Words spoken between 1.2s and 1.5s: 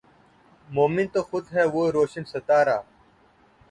خود